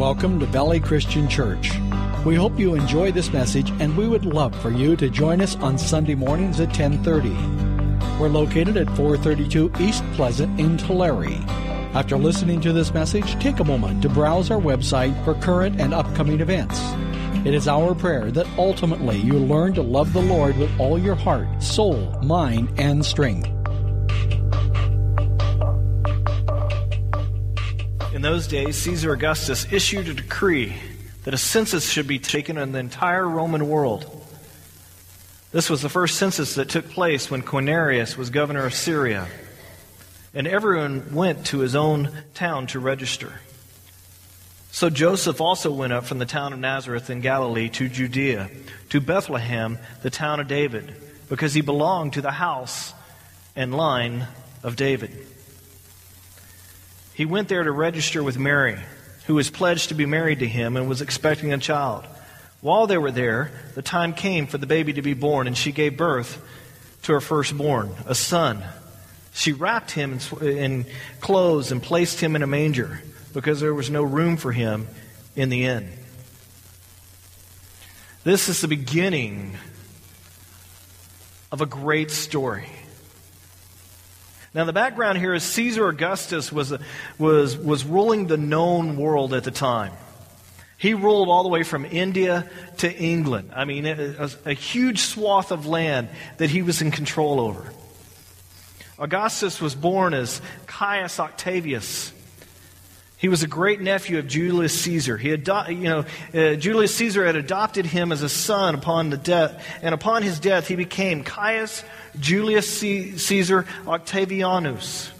[0.00, 1.72] Welcome to Valley Christian Church.
[2.24, 5.56] We hope you enjoy this message and we would love for you to join us
[5.56, 7.28] on Sunday mornings at 1030.
[8.18, 11.34] We're located at 432 East Pleasant in Tulare.
[11.92, 15.92] After listening to this message, take a moment to browse our website for current and
[15.92, 16.80] upcoming events.
[17.46, 21.14] It is our prayer that ultimately you learn to love the Lord with all your
[21.14, 23.59] heart, soul, mind, and strength.
[28.20, 30.76] In those days, Caesar Augustus issued a decree
[31.24, 34.04] that a census should be taken in the entire Roman world.
[35.52, 39.26] This was the first census that took place when Quirinius was governor of Syria,
[40.34, 43.40] and everyone went to his own town to register.
[44.70, 48.50] So Joseph also went up from the town of Nazareth in Galilee to Judea,
[48.90, 50.94] to Bethlehem, the town of David,
[51.30, 52.92] because he belonged to the house
[53.56, 54.26] and line
[54.62, 55.26] of David.
[57.20, 58.78] He went there to register with Mary,
[59.26, 62.06] who was pledged to be married to him and was expecting a child.
[62.62, 65.70] While they were there, the time came for the baby to be born, and she
[65.70, 66.42] gave birth
[67.02, 68.64] to her firstborn, a son.
[69.34, 70.86] She wrapped him in
[71.20, 73.02] clothes and placed him in a manger
[73.34, 74.88] because there was no room for him
[75.36, 75.92] in the inn.
[78.24, 79.58] This is the beginning
[81.52, 82.70] of a great story.
[84.52, 86.74] Now, the background here is Caesar Augustus was,
[87.18, 89.92] was, was ruling the known world at the time.
[90.76, 93.52] He ruled all the way from India to England.
[93.54, 97.72] I mean, a, a huge swath of land that he was in control over.
[98.98, 102.12] Augustus was born as Caius Octavius.
[103.18, 105.16] He was a great nephew of Julius Caesar.
[105.18, 106.04] He ado- you know,
[106.34, 110.40] uh, Julius Caesar had adopted him as a son upon the death, and upon his
[110.40, 111.84] death he became Caius
[112.18, 115.10] Julius Caesar Octavianus.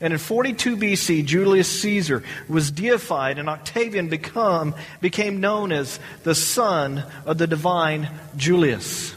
[0.00, 6.34] And in 42 BC, Julius Caesar was deified, and Octavian become, became known as the
[6.34, 9.14] son of the divine Julius.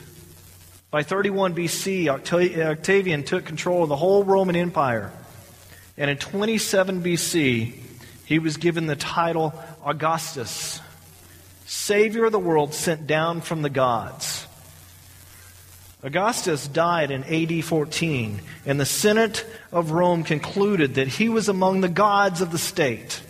[0.89, 5.11] By 31 BC, Octavian took control of the whole Roman Empire.
[5.98, 7.73] And in 27 BC,
[8.23, 9.54] he was given the title
[9.86, 10.80] Augustus,
[11.66, 14.27] Savior of the world sent down from the gods.
[16.03, 21.81] Augustus died in AD 14, and the Senate of Rome concluded that he was among
[21.81, 23.21] the gods of the state.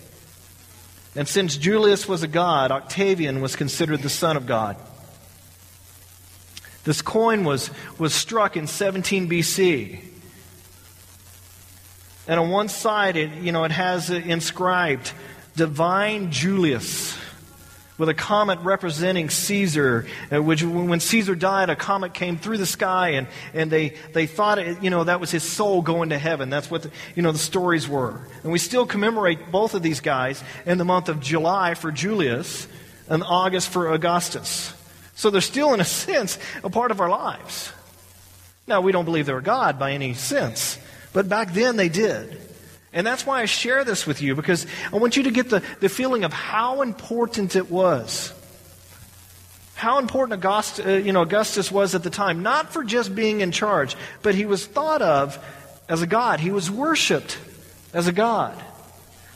[1.16, 4.76] And since Julius was a god, Octavian was considered the son of God.
[6.84, 10.04] This coin was, was struck in 17 BC.
[12.28, 15.14] And on one side, it, you know, it has inscribed,
[15.56, 17.17] Divine Julius
[17.98, 22.66] with a comet representing Caesar, uh, which when Caesar died, a comet came through the
[22.66, 26.18] sky and, and they, they thought, it, you know, that was his soul going to
[26.18, 26.50] heaven.
[26.50, 28.22] That's what, the, you know, the stories were.
[28.44, 32.68] And we still commemorate both of these guys in the month of July for Julius
[33.10, 34.74] and August for Augustus.
[35.16, 37.72] So they're still, in a sense, a part of our lives.
[38.68, 40.78] Now, we don't believe they're God by any sense,
[41.14, 42.47] but back then they did.
[42.94, 45.62] And that's why I share this with you, because I want you to get the,
[45.80, 48.34] the feeling of how important it was.
[49.76, 53.42] How important Augustus, uh, you know, Augustus was at the time, not for just being
[53.42, 55.38] in charge, but he was thought of
[55.88, 56.40] as a god.
[56.40, 57.38] He was worshiped
[57.94, 58.58] as a god.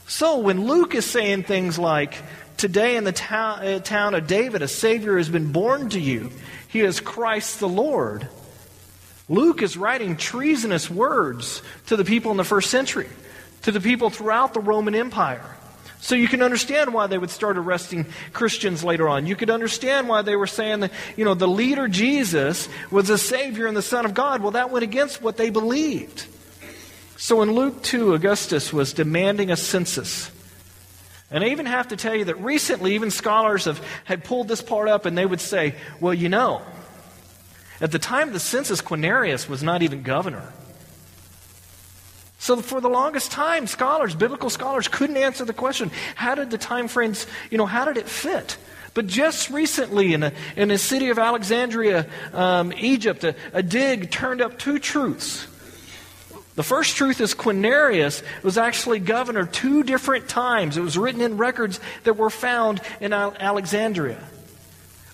[0.07, 2.15] So when Luke is saying things like,
[2.61, 6.29] Today in the town, uh, town of David, a Savior has been born to you,
[6.67, 8.27] he is Christ the Lord.
[9.27, 13.09] Luke is writing treasonous words to the people in the first century
[13.63, 15.57] to the people throughout the Roman Empire.
[16.01, 19.27] So you can understand why they would start arresting Christians later on.
[19.27, 23.19] You could understand why they were saying that, you know, the leader Jesus was the
[23.19, 24.41] Savior and the Son of God.
[24.41, 26.25] Well, that went against what they believed.
[27.17, 30.31] So in Luke 2, Augustus was demanding a census.
[31.29, 34.61] And I even have to tell you that recently, even scholars have had pulled this
[34.61, 36.63] part up and they would say, well, you know,
[37.79, 40.51] at the time of the census, Quirinius was not even governor.
[42.41, 46.57] So for the longest time, scholars, biblical scholars, couldn't answer the question, how did the
[46.57, 48.57] time frames, you know, how did it fit?
[48.95, 54.09] But just recently, in a, in the city of Alexandria, um, Egypt, a, a dig
[54.09, 55.45] turned up two truths.
[56.55, 60.77] The first truth is Quirinius was actually governor two different times.
[60.77, 64.19] It was written in records that were found in Alexandria.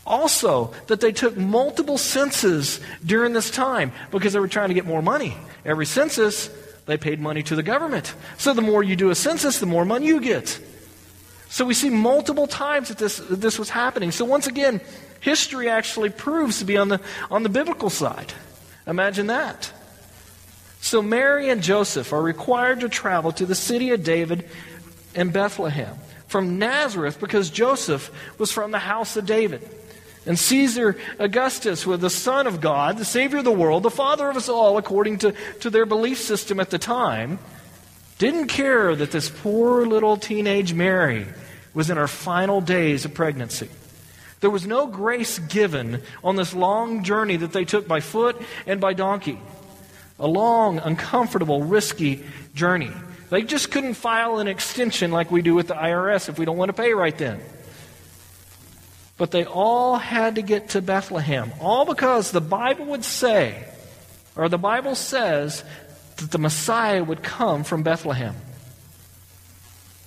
[0.05, 4.85] Also, that they took multiple censuses during this time because they were trying to get
[4.85, 5.35] more money.
[5.65, 6.49] Every census
[6.87, 8.15] they paid money to the government.
[8.37, 10.59] So the more you do a census, the more money you get.
[11.49, 14.11] So we see multiple times that this, that this was happening.
[14.11, 14.81] So once again,
[15.19, 16.99] history actually proves to be on the,
[17.29, 18.33] on the biblical side.
[18.87, 19.71] Imagine that.
[20.79, 24.49] So Mary and Joseph are required to travel to the city of David
[25.15, 25.97] and Bethlehem,
[26.27, 29.67] from Nazareth because Joseph was from the house of David.
[30.27, 34.29] And Caesar Augustus was the Son of God, the Savior of the world, the Father
[34.29, 37.39] of us all, according to, to their belief system at the time,
[38.17, 41.25] didn't care that this poor little teenage Mary
[41.73, 43.69] was in her final days of pregnancy.
[44.41, 48.81] There was no grace given on this long journey that they took by foot and
[48.81, 49.39] by donkey.
[50.19, 52.23] A long, uncomfortable, risky
[52.53, 52.91] journey.
[53.29, 56.57] They just couldn't file an extension like we do with the IRS if we don't
[56.57, 57.39] want to pay right then.
[59.17, 63.65] But they all had to get to Bethlehem, all because the Bible would say,
[64.35, 65.63] or the Bible says,
[66.17, 68.35] that the Messiah would come from Bethlehem.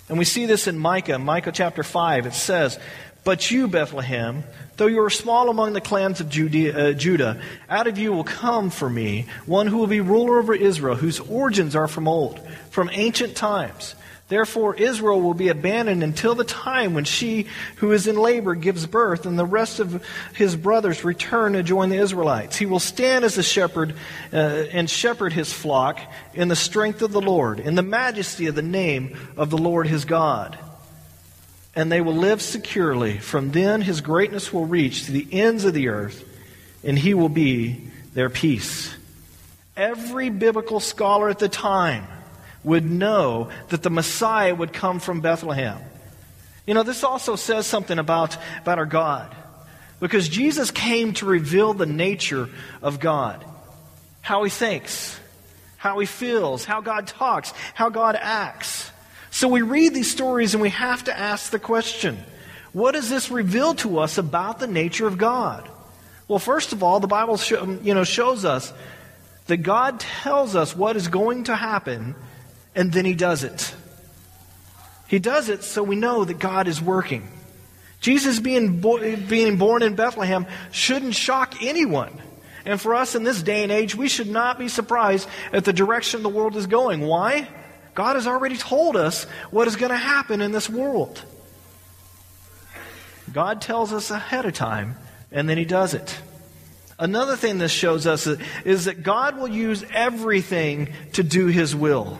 [0.09, 2.27] And we see this in Micah, Micah chapter 5.
[2.27, 2.79] It says,
[3.23, 4.43] But you, Bethlehem,
[4.77, 8.25] though you are small among the clans of Judea, uh, Judah, out of you will
[8.25, 12.41] come for me one who will be ruler over Israel, whose origins are from old,
[12.71, 13.95] from ancient times.
[14.31, 18.87] Therefore, Israel will be abandoned until the time when she who is in labor gives
[18.87, 20.06] birth, and the rest of
[20.37, 22.56] his brothers return to join the Israelites.
[22.56, 23.97] He will stand as a shepherd
[24.32, 25.99] uh, and shepherd his flock
[26.32, 29.88] in the strength of the Lord, in the majesty of the name of the Lord
[29.88, 30.56] his God.
[31.75, 33.19] And they will live securely.
[33.19, 36.25] From then, his greatness will reach to the ends of the earth,
[36.85, 37.83] and he will be
[38.15, 38.94] their peace.
[39.76, 42.06] Every biblical scholar at the time
[42.62, 45.81] would know that the Messiah would come from Bethlehem.
[46.67, 49.35] You know, this also says something about, about our God.
[49.99, 52.49] Because Jesus came to reveal the nature
[52.83, 53.45] of God
[54.23, 55.19] how he thinks,
[55.77, 58.91] how he feels, how God talks, how God acts.
[59.31, 62.19] So we read these stories and we have to ask the question
[62.73, 65.69] what does this reveal to us about the nature of God?
[66.29, 67.37] Well, first of all, the Bible
[67.83, 68.73] you know, shows us
[69.47, 72.15] that God tells us what is going to happen
[72.75, 73.75] and then he does it.
[75.08, 77.28] He does it so we know that God is working.
[78.00, 82.20] Jesus being, bo- being born in Bethlehem shouldn't shock anyone.
[82.64, 85.72] And for us in this day and age, we should not be surprised at the
[85.72, 87.00] direction the world is going.
[87.00, 87.49] Why?
[87.94, 91.23] God has already told us what is going to happen in this world.
[93.32, 94.96] God tells us ahead of time,
[95.31, 96.19] and then He does it.
[96.99, 98.26] Another thing this shows us
[98.64, 102.19] is that God will use everything to do His will.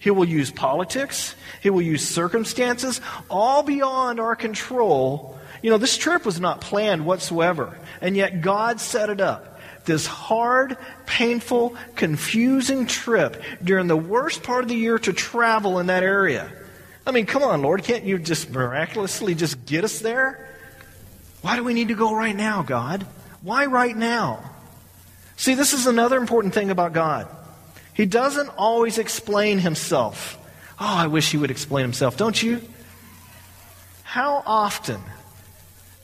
[0.00, 1.36] He will use politics.
[1.62, 5.38] He will use circumstances, all beyond our control.
[5.62, 9.60] You know, this trip was not planned whatsoever, and yet God set it up.
[9.84, 15.88] This hard, painful, confusing trip during the worst part of the year to travel in
[15.88, 16.50] that area.
[17.06, 20.48] I mean, come on, Lord, can't you just miraculously just get us there?
[21.42, 23.06] Why do we need to go right now, God?
[23.42, 24.50] Why right now?
[25.36, 27.28] See, this is another important thing about God.
[27.94, 30.38] He doesn't always explain himself.
[30.78, 32.62] Oh, I wish he would explain himself, don't you?
[34.02, 35.00] How often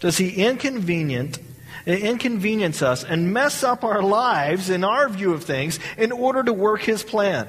[0.00, 1.38] does he inconvenient,
[1.86, 6.52] inconvenience us and mess up our lives in our view of things in order to
[6.52, 7.48] work his plan?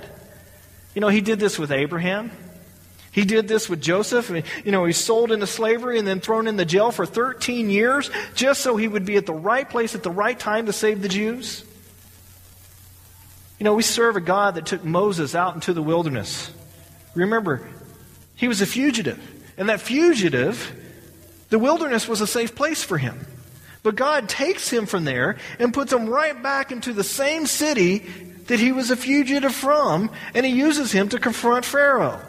[0.95, 2.31] You know, he did this with Abraham.
[3.11, 4.31] He did this with Joseph.
[4.63, 8.09] You know, he's sold into slavery and then thrown in the jail for 13 years
[8.33, 11.01] just so he would be at the right place at the right time to save
[11.01, 11.63] the Jews.
[13.59, 16.51] You know, we serve a God that took Moses out into the wilderness.
[17.15, 17.67] Remember,
[18.35, 19.19] he was a fugitive.
[19.57, 20.75] And that fugitive,
[21.49, 23.25] the wilderness was a safe place for him.
[23.81, 27.99] But God takes him from there and puts him right back into the same city
[28.47, 32.19] that he was a fugitive from, and he uses him to confront Pharaoh.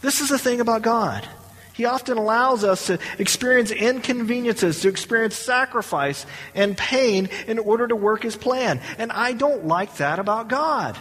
[0.00, 1.26] This is the thing about God.
[1.72, 7.96] He often allows us to experience inconveniences, to experience sacrifice and pain in order to
[7.96, 8.80] work His plan.
[8.98, 10.98] And I don't like that about God.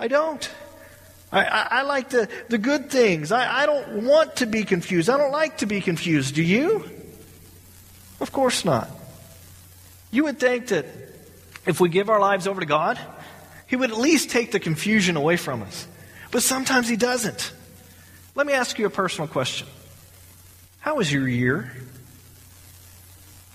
[0.00, 0.50] I don't.
[1.30, 3.32] I, I, I like the, the good things.
[3.32, 5.10] I, I don't want to be confused.
[5.10, 6.34] I don't like to be confused.
[6.34, 6.88] Do you?
[8.20, 8.90] Of course not.
[10.10, 10.86] You would think that
[11.66, 12.98] if we give our lives over to God,
[13.66, 15.86] He would at least take the confusion away from us.
[16.30, 17.52] But sometimes He doesn't.
[18.38, 19.66] Let me ask you a personal question.
[20.78, 21.72] How was your year?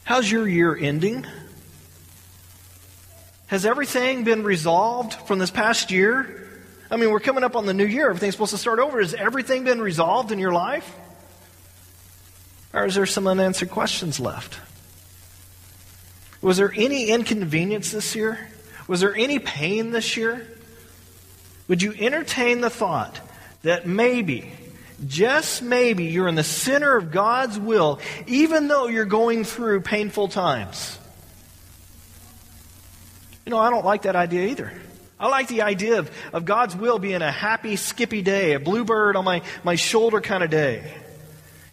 [0.04, 1.26] How's your year ending?
[3.48, 6.50] Has everything been resolved from this past year?
[6.92, 8.10] I mean, we're coming up on the new year.
[8.10, 9.00] Everything's supposed to start over.
[9.00, 10.94] Has everything been resolved in your life?
[12.74, 14.60] Or is there some unanswered questions left?
[16.42, 18.50] Was there any inconvenience this year?
[18.90, 20.46] Was there any pain this year?
[21.70, 23.22] Would you entertain the thought
[23.62, 24.52] that maybe
[25.08, 30.28] just maybe you're in the center of God's will, even though you're going through painful
[30.28, 30.98] times.
[33.46, 34.72] You know, I don't like that idea either.
[35.20, 39.16] I like the idea of, of God's will being a happy, skippy day, a bluebird
[39.16, 40.84] on my, my shoulder kind of day.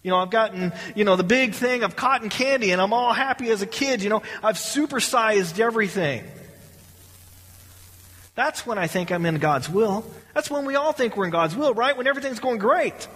[0.03, 3.13] You know, I've gotten, you know, the big thing of cotton candy and I'm all
[3.13, 4.03] happy as a kid.
[4.03, 6.25] You know, I've supersized everything.
[8.35, 10.05] That's when I think I'm in God's will.
[10.35, 11.97] That's when we all think we're in God's will, right?
[11.97, 13.09] When everything's going great.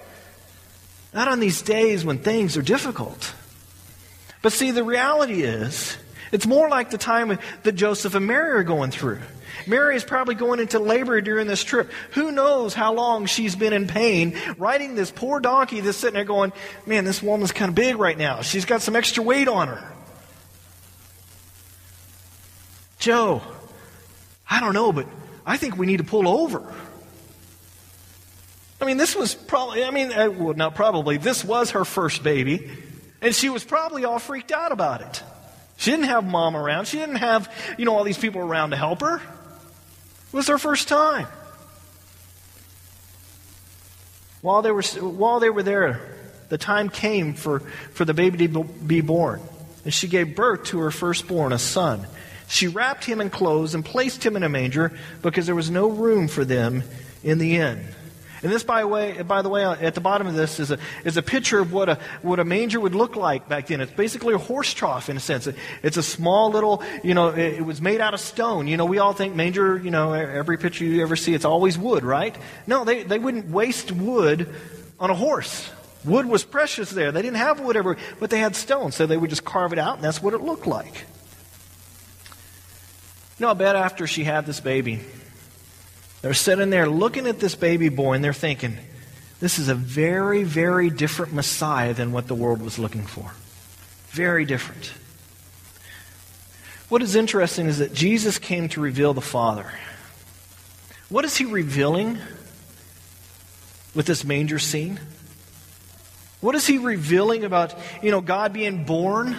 [1.13, 3.35] Not on these days when things are difficult.
[4.43, 5.97] But see, the reality is,
[6.33, 9.21] it's more like the time that Joseph and Mary are going through.
[9.67, 11.91] Mary is probably going into labor during this trip.
[12.11, 16.25] Who knows how long she's been in pain, riding this poor donkey that's sitting there
[16.25, 16.53] going,
[16.87, 18.43] man, this woman's kind of big right now.
[18.43, 19.93] She's got some extra weight on her.
[22.99, 23.43] Joe,
[24.49, 25.07] I don't know, but
[25.47, 26.75] I think we need to pull over.
[28.85, 32.23] I mean, this was probably, I mean, uh, well, not probably, this was her first
[32.23, 32.71] baby,
[33.23, 35.23] and she was probably all freaked out about it.
[35.79, 36.87] She didn't have mom around.
[36.87, 39.17] She didn't have, you know, all these people around to help her.
[39.17, 41.27] It was her first time.
[44.43, 46.03] While they were, while they were there,
[46.51, 49.41] the time came for, for the baby to be born.
[49.85, 52.07] And she gave birth to her firstborn, a son.
[52.49, 55.89] She wrapped him in clothes and placed him in a manger because there was no
[55.89, 56.83] room for them
[57.23, 57.87] in the inn.
[58.45, 60.79] And this, by, way, by the way, uh, at the bottom of this is a,
[61.03, 63.81] is a picture of what a, what a manger would look like back then.
[63.81, 65.49] It's basically a horse trough in a sense.
[65.83, 68.69] It's a small little, you know, it, it was made out of stone.
[68.69, 71.79] You know, we all think manger, you know, every picture you ever see, it's always
[71.79, 72.37] wood, right?
[72.67, 74.55] No, they, they wouldn't waste wood
[75.01, 75.71] on a horse.
[76.05, 77.13] Wood was precious there.
[77.13, 79.79] They didn't have wood ever, but they had stone, so they would just carve it
[79.79, 81.07] out, and that's what it looked like.
[83.39, 85.01] You know, I bet after she had this baby,
[86.25, 88.79] they're sitting there looking at this baby boy and they're thinking,
[89.41, 93.31] this is a very, very different Messiah than what the world was looking for.
[94.09, 94.95] Very different.
[96.89, 99.71] What is interesting is that Jesus came to reveal the Father.
[101.11, 102.19] What is he revealing
[103.95, 104.99] with this manger scene?
[106.41, 109.37] What is he revealing about, you know, God being born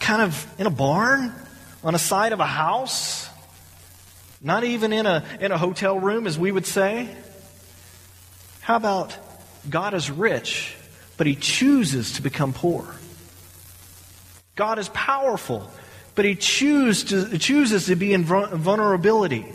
[0.00, 1.32] kind of in a barn
[1.84, 3.27] on the side of a house?
[4.40, 7.08] Not even in a, in a hotel room, as we would say.
[8.60, 9.16] How about
[9.68, 10.76] God is rich,
[11.16, 12.86] but he chooses to become poor?
[14.54, 15.70] God is powerful,
[16.14, 19.46] but he choose to, chooses to be in vulnerability.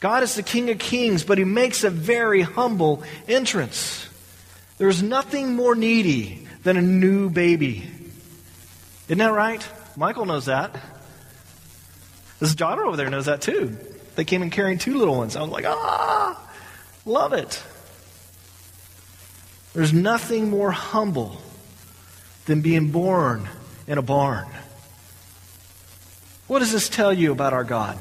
[0.00, 4.08] God is the King of Kings, but he makes a very humble entrance.
[4.78, 7.88] There's nothing more needy than a new baby.
[9.08, 9.66] Isn't that right?
[9.96, 10.74] Michael knows that.
[12.40, 13.76] His daughter over there knows that too.
[14.16, 15.36] They came in carrying two little ones.
[15.36, 16.40] I was like, ah,
[17.04, 17.62] love it.
[19.74, 21.36] There's nothing more humble
[22.46, 23.48] than being born
[23.86, 24.48] in a barn.
[26.48, 27.98] What does this tell you about our God?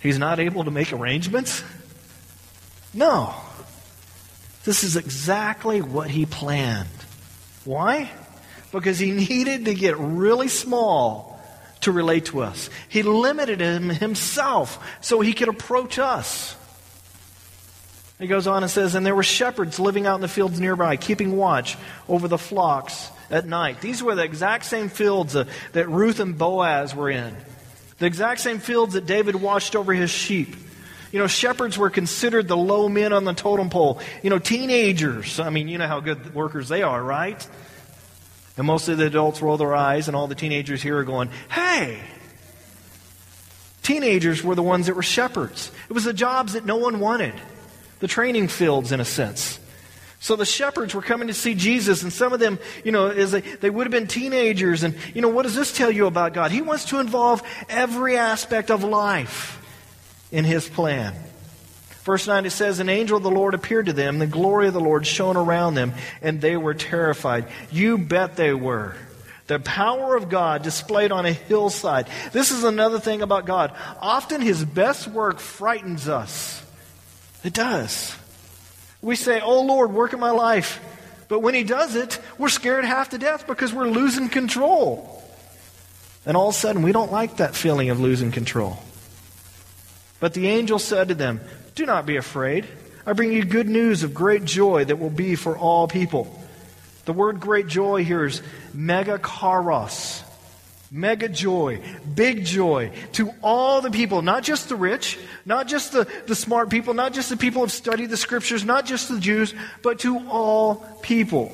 [0.00, 1.62] He's not able to make arrangements?
[2.94, 3.34] No.
[4.64, 6.88] This is exactly what he planned.
[7.64, 8.10] Why?
[8.72, 11.33] Because he needed to get really small
[11.84, 12.68] to relate to us.
[12.88, 16.56] He limited him himself so he could approach us.
[18.18, 20.96] He goes on and says, And there were shepherds living out in the fields nearby,
[20.96, 21.76] keeping watch
[22.08, 23.80] over the flocks at night.
[23.80, 27.34] These were the exact same fields that Ruth and Boaz were in,
[27.98, 30.54] the exact same fields that David watched over his sheep.
[31.10, 34.00] You know, shepherds were considered the low men on the totem pole.
[34.22, 35.38] You know, teenagers.
[35.38, 37.46] I mean, you know how good workers they are, right?
[38.56, 41.30] And most of the adults roll their eyes, and all the teenagers here are going,
[41.50, 42.00] Hey!
[43.82, 45.70] Teenagers were the ones that were shepherds.
[45.90, 47.34] It was the jobs that no one wanted,
[48.00, 49.60] the training fields, in a sense.
[50.20, 53.32] So the shepherds were coming to see Jesus, and some of them, you know, as
[53.32, 54.82] they, they would have been teenagers.
[54.82, 56.50] And, you know, what does this tell you about God?
[56.50, 59.60] He wants to involve every aspect of life
[60.32, 61.14] in His plan.
[62.04, 64.74] Verse 9 it says, An angel of the Lord appeared to them, the glory of
[64.74, 67.46] the Lord shone around them, and they were terrified.
[67.70, 68.94] You bet they were.
[69.46, 72.08] The power of God displayed on a hillside.
[72.32, 73.74] This is another thing about God.
[74.00, 76.62] Often his best work frightens us.
[77.42, 78.14] It does.
[79.02, 80.80] We say, Oh Lord, work in my life.
[81.28, 85.22] But when he does it, we're scared half to death because we're losing control.
[86.26, 88.78] And all of a sudden, we don't like that feeling of losing control.
[90.20, 91.40] But the angel said to them,
[91.74, 92.66] do not be afraid.
[93.06, 96.40] I bring you good news of great joy that will be for all people.
[97.04, 98.42] The word great joy here is
[98.74, 100.22] megacharos.
[100.90, 101.80] Mega joy,
[102.14, 106.70] big joy to all the people, not just the rich, not just the, the smart
[106.70, 109.98] people, not just the people who have studied the scriptures, not just the Jews, but
[110.00, 111.50] to all people.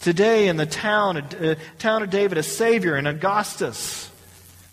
[0.00, 4.10] Today in the town, uh, town of David, a Savior, in Augustus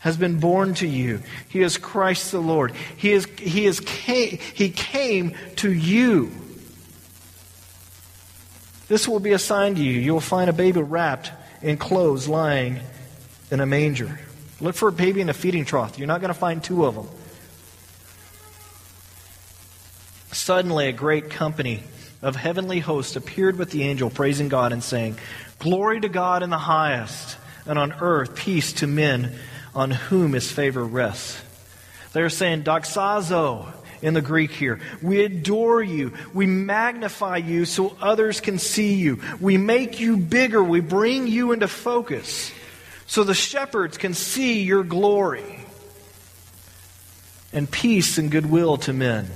[0.05, 1.19] has been born to you.
[1.49, 2.73] He is Christ the Lord.
[2.95, 6.31] He, is, he, is, he came to you.
[8.87, 9.99] This will be a sign to you.
[9.99, 11.31] You will find a baby wrapped
[11.63, 12.81] in clothes lying
[13.49, 14.19] in a manger.
[14.61, 15.97] Look for a baby in a feeding trough.
[15.97, 17.07] You're not going to find two of them.
[20.33, 21.83] Suddenly, a great company
[22.21, 25.17] of heavenly hosts appeared with the angel, praising God and saying,
[25.57, 29.35] Glory to God in the highest, and on earth peace to men
[29.75, 31.41] on whom his favor rests.
[32.13, 33.67] They're saying, doxazo
[34.01, 34.79] in the Greek here.
[35.01, 36.13] We adore you.
[36.33, 39.19] We magnify you so others can see you.
[39.41, 40.63] We make you bigger.
[40.63, 42.51] We bring you into focus
[43.07, 45.59] so the shepherds can see your glory.
[47.51, 49.29] And peace and goodwill to men.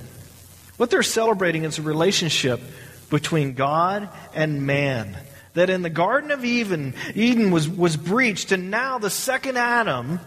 [0.77, 2.61] What they're celebrating is a relationship
[3.09, 5.17] between God and man
[5.53, 10.19] that in the Garden of Eden, Eden was, was breached, and now the second Adam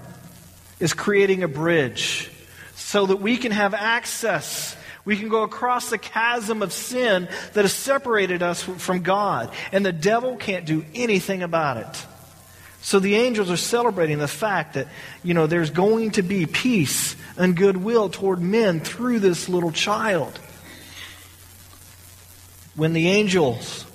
[0.80, 2.30] is creating a bridge
[2.74, 4.76] so that we can have access.
[5.04, 9.86] We can go across the chasm of sin that has separated us from God, and
[9.86, 12.06] the devil can't do anything about it.
[12.82, 14.88] So the angels are celebrating the fact that,
[15.22, 20.36] you know, there's going to be peace and goodwill toward men through this little child.
[22.74, 23.86] When the angels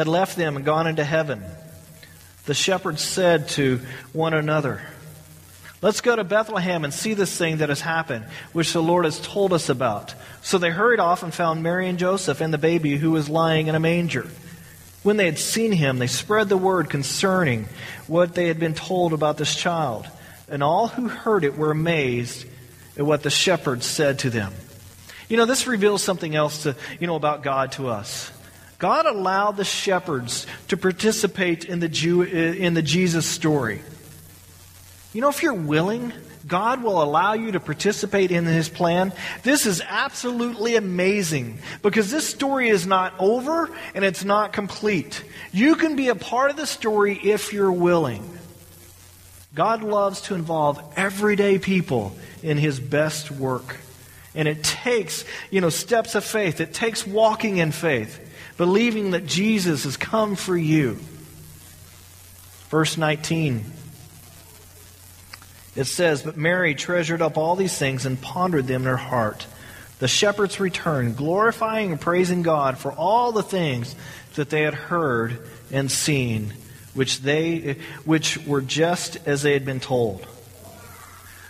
[0.00, 1.44] had left them and gone into heaven,
[2.46, 3.80] the shepherds said to
[4.14, 4.80] one another,
[5.82, 9.20] Let's go to Bethlehem and see this thing that has happened, which the Lord has
[9.20, 10.14] told us about.
[10.40, 13.66] So they hurried off and found Mary and Joseph and the baby who was lying
[13.66, 14.26] in a manger.
[15.02, 17.66] When they had seen him, they spread the word concerning
[18.06, 20.08] what they had been told about this child.
[20.48, 22.46] And all who heard it were amazed
[22.96, 24.54] at what the shepherds said to them.
[25.28, 28.32] You know, this reveals something else to, you know, about God to us.
[28.80, 33.82] God allowed the shepherds to participate in the, Jew, eh, in the Jesus story.
[35.12, 36.14] You know, if you're willing,
[36.46, 39.12] God will allow you to participate in His plan.
[39.42, 45.22] This is absolutely amazing because this story is not over and it's not complete.
[45.52, 48.38] You can be a part of the story if you're willing.
[49.54, 53.76] God loves to involve everyday people in His best work.
[54.34, 56.62] And it takes, you know, steps of faith.
[56.62, 58.28] It takes walking in faith
[58.60, 60.98] believing that Jesus has come for you.
[62.68, 63.64] Verse 19.
[65.74, 69.46] It says, But Mary treasured up all these things and pondered them in her heart.
[69.98, 73.96] The shepherds returned, glorifying and praising God for all the things
[74.34, 75.38] that they had heard
[75.72, 76.52] and seen,
[76.92, 80.26] which, they, which were just as they had been told.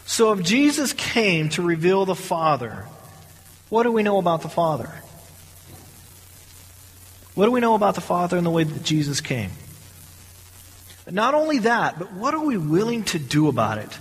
[0.07, 2.87] So if Jesus came to reveal the Father,
[3.69, 4.93] what do we know about the Father?
[7.41, 9.51] What do we know about the Father and the way that Jesus came?
[11.11, 13.99] Not only that, but what are we willing to do about it?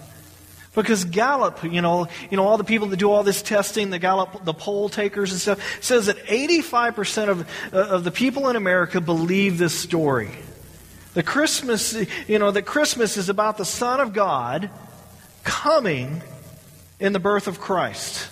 [0.75, 3.97] Because Gallup, you know, you know, all the people that do all this testing, the
[3.97, 8.57] Gallup, the poll takers and stuff, says that 85% of, uh, of the people in
[8.57, 10.31] America believe this story.
[11.13, 11.95] The Christmas,
[12.27, 14.69] you know, that Christmas is about the Son of God
[15.45, 16.21] coming
[16.99, 18.31] in the birth of Christ.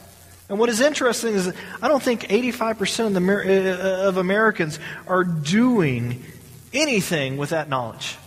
[0.50, 5.24] And what is interesting is I don't think 85% of, the, uh, of Americans are
[5.24, 6.24] doing
[6.74, 8.18] anything with that knowledge.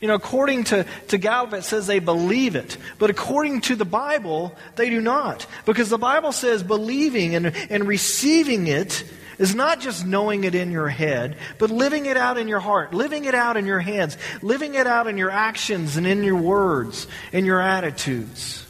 [0.00, 2.76] You know, according to, to Gallup, it says they believe it.
[2.98, 5.46] But according to the Bible, they do not.
[5.64, 9.04] Because the Bible says believing and, and receiving it
[9.38, 12.92] is not just knowing it in your head, but living it out in your heart,
[12.92, 16.36] living it out in your hands, living it out in your actions and in your
[16.36, 18.65] words in your attitudes.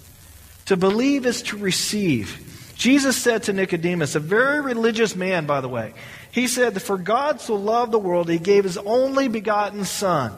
[0.66, 2.42] To believe is to receive.
[2.76, 5.94] Jesus said to Nicodemus, a very religious man, by the way,
[6.30, 10.32] he said, For God so loved the world, he gave his only begotten Son,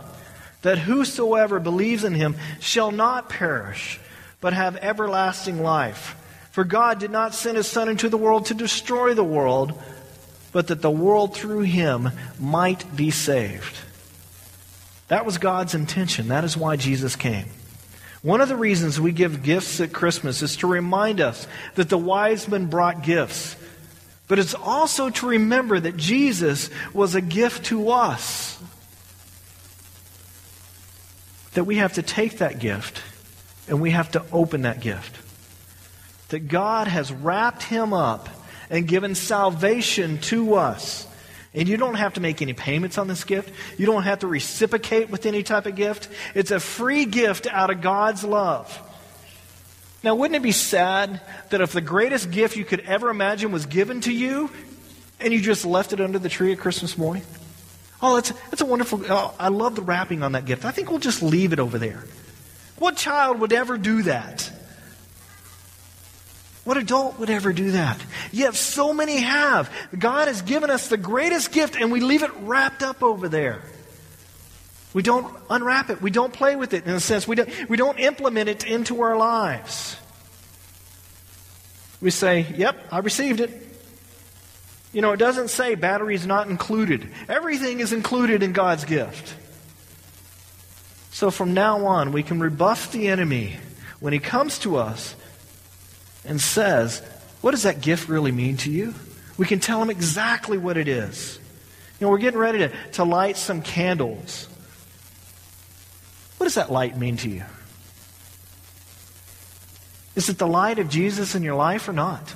[0.63, 3.99] that whosoever believes in him shall not perish,
[4.41, 6.15] but have everlasting life.
[6.53, 9.81] For God did not send his Son into the world to destroy the world,
[10.53, 13.79] but that the world through him might be saved.
[15.09, 16.29] That was God's intention.
[16.29, 17.47] That is why Jesus came.
[18.23, 21.99] One of the reasons we give gifts at Christmas is to remind us that the
[21.99, 23.57] wise men brought gifts.
[24.27, 28.61] But it's also to remember that Jesus was a gift to us.
[31.55, 33.03] That we have to take that gift
[33.69, 35.17] and we have to open that gift.
[36.31, 38.29] That God has wrapped him up
[38.69, 41.08] and given salvation to us.
[41.55, 43.53] And you don't have to make any payments on this gift.
[43.79, 46.09] You don't have to reciprocate with any type of gift.
[46.35, 48.85] It's a free gift out of God's love.
[50.03, 53.67] Now, wouldn't it be sad that if the greatest gift you could ever imagine was
[53.67, 54.51] given to you
[55.21, 57.25] and you just left it under the tree at Christmas morning?
[58.01, 59.03] Oh, that's, that's a wonderful.
[59.09, 60.65] Oh, I love the wrapping on that gift.
[60.65, 62.05] I think we'll just leave it over there.
[62.79, 64.53] What child would ever do that?
[66.69, 67.99] What adult would ever do that?
[68.31, 69.73] Yet so many have.
[69.99, 73.63] God has given us the greatest gift and we leave it wrapped up over there.
[74.93, 76.03] We don't unwrap it.
[76.03, 77.27] We don't play with it in a sense.
[77.27, 79.97] We don't, we don't implement it into our lives.
[82.03, 83.51] We say, Yep, I received it.
[84.93, 87.09] You know, it doesn't say batteries not included.
[87.31, 89.35] Everything is included in God's gift.
[91.13, 93.57] So from now on, we can rebuff the enemy
[94.01, 95.15] when he comes to us
[96.29, 97.03] and says,
[97.41, 98.95] What does that gift really mean to you?
[99.37, 101.39] We can tell him exactly what it is.
[101.99, 104.49] You know, we're getting ready to, to light some candles.
[106.37, 107.45] What does that light mean to you?
[110.15, 112.35] Is it the light of Jesus in your life or not?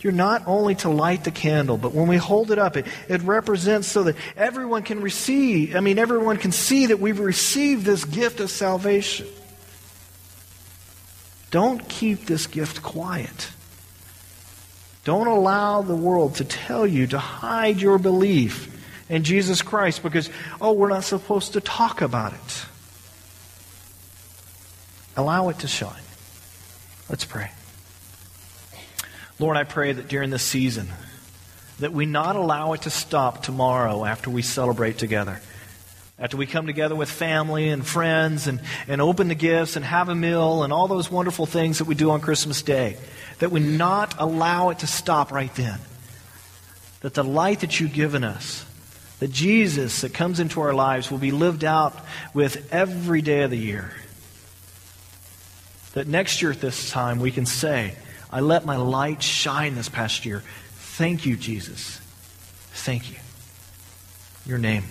[0.00, 3.22] You're not only to light the candle, but when we hold it up, it, it
[3.22, 8.04] represents so that everyone can receive, I mean, everyone can see that we've received this
[8.04, 9.26] gift of salvation.
[11.54, 13.48] Don't keep this gift quiet.
[15.04, 18.76] Don't allow the world to tell you to hide your belief
[19.08, 20.28] in Jesus Christ because,
[20.60, 22.66] oh, we're not supposed to talk about it.
[25.16, 26.02] Allow it to shine.
[27.08, 27.52] Let's pray.
[29.38, 30.88] Lord, I pray that during this season,
[31.78, 35.40] that we not allow it to stop tomorrow after we celebrate together.
[36.24, 38.58] After we come together with family and friends and,
[38.88, 41.94] and open the gifts and have a meal and all those wonderful things that we
[41.94, 42.96] do on Christmas Day,
[43.40, 45.78] that we not allow it to stop right then.
[47.02, 48.64] That the light that you've given us,
[49.20, 51.94] that Jesus that comes into our lives will be lived out
[52.32, 53.90] with every day of the year.
[55.92, 57.96] That next year at this time we can say,
[58.30, 60.42] I let my light shine this past year.
[60.96, 62.00] Thank you, Jesus.
[62.72, 63.18] Thank you.
[64.46, 64.84] Your name.